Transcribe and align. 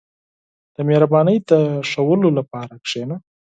•د 0.75 0.77
مهربانۍ 0.87 1.37
د 1.49 1.51
ښوودلو 1.89 2.29
لپاره 2.37 2.73
کښېنه. 2.83 3.15